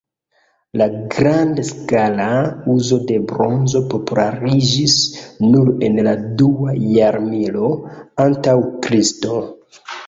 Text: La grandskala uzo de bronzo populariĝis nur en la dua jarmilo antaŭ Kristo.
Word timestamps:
La 0.81 0.85
grandskala 1.15 2.29
uzo 2.77 2.99
de 3.11 3.19
bronzo 3.33 3.83
populariĝis 3.93 4.97
nur 5.53 5.71
en 5.91 6.01
la 6.11 6.17
dua 6.43 6.77
jarmilo 6.99 7.73
antaŭ 8.29 8.59
Kristo. 8.87 9.43